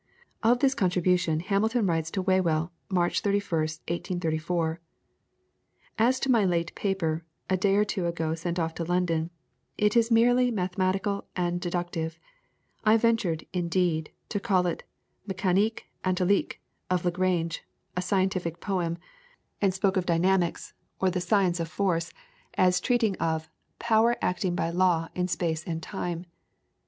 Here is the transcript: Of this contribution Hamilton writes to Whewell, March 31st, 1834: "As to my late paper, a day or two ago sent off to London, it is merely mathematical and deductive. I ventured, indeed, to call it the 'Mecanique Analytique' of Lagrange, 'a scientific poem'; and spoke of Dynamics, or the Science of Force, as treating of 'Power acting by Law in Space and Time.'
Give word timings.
Of 0.41 0.61
this 0.61 0.73
contribution 0.73 1.41
Hamilton 1.41 1.85
writes 1.85 2.09
to 2.09 2.23
Whewell, 2.23 2.71
March 2.89 3.21
31st, 3.21 3.81
1834: 4.33 4.81
"As 5.99 6.19
to 6.21 6.31
my 6.31 6.43
late 6.43 6.73
paper, 6.73 7.23
a 7.51 7.55
day 7.55 7.75
or 7.75 7.85
two 7.85 8.07
ago 8.07 8.33
sent 8.33 8.57
off 8.57 8.73
to 8.73 8.83
London, 8.83 9.29
it 9.77 9.95
is 9.95 10.09
merely 10.09 10.49
mathematical 10.49 11.27
and 11.35 11.61
deductive. 11.61 12.17
I 12.83 12.97
ventured, 12.97 13.45
indeed, 13.53 14.09
to 14.29 14.39
call 14.39 14.65
it 14.65 14.81
the 15.27 15.35
'Mecanique 15.35 15.81
Analytique' 16.03 16.55
of 16.89 17.05
Lagrange, 17.05 17.63
'a 17.95 18.01
scientific 18.01 18.59
poem'; 18.59 18.97
and 19.61 19.71
spoke 19.71 19.97
of 19.97 20.07
Dynamics, 20.07 20.73
or 20.99 21.11
the 21.11 21.21
Science 21.21 21.59
of 21.59 21.67
Force, 21.67 22.11
as 22.55 22.81
treating 22.81 23.15
of 23.17 23.47
'Power 23.77 24.17
acting 24.19 24.55
by 24.55 24.71
Law 24.71 25.09
in 25.13 25.27
Space 25.27 25.63
and 25.63 25.83
Time.' 25.83 26.25